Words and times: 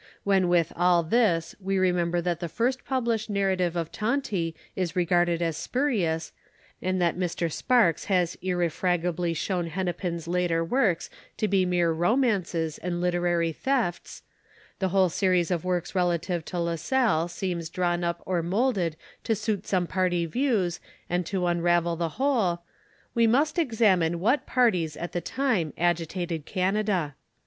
When 0.23 0.47
with 0.47 0.73
all 0.75 1.03
this 1.03 1.53
we 1.59 1.77
remember 1.77 2.21
that 2.21 2.39
the 2.39 2.49
first 2.49 2.85
published 2.85 3.29
narrative 3.29 3.75
of 3.75 3.91
Tonty 3.91 4.55
is 4.75 4.95
regarded 4.95 5.43
as 5.43 5.57
spurious, 5.57 6.31
and 6.81 6.99
that 6.99 7.15
Mr. 7.19 7.51
Sparks 7.51 8.05
has 8.05 8.33
irrefragably 8.41 9.35
shown 9.35 9.67
Hennepin's 9.67 10.27
later 10.27 10.65
works 10.65 11.11
to 11.37 11.47
be 11.47 11.67
mere 11.67 11.91
romances 11.91 12.79
and 12.79 12.99
literary 12.99 13.51
thefts; 13.51 14.23
the 14.79 14.87
whole 14.89 15.07
ecries 15.09 15.51
of 15.51 15.63
works 15.63 15.93
relative 15.93 16.43
to 16.45 16.57
La 16.57 16.77
Salle 16.77 17.27
seems 17.27 17.69
drawn 17.69 18.03
up 18.03 18.23
or 18.25 18.41
moulded 18.41 18.95
to 19.23 19.35
suit 19.35 19.67
some 19.67 19.85
party 19.85 20.25
views, 20.25 20.79
and 21.11 21.27
to 21.27 21.41
uni 21.41 21.61
^yel 21.61 21.95
the 21.95 22.09
whole, 22.17 22.63
we 23.13 23.27
must 23.27 23.59
examine 23.59 24.19
what 24.19 24.47
parties 24.47 24.97
at 24.97 25.11
the 25.11 25.21
time 25.21 25.73
agitated 25.77 26.47
Canada. 26.47 27.13